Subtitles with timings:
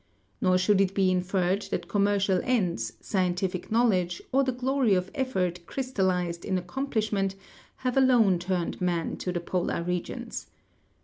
[0.41, 6.57] Norshoulditbe inferred that commercial ends, scientific knowl edge, or the glory of effort crystallized in
[6.57, 7.35] accomplishment
[7.75, 10.47] have alone turned man to the j^olar regions.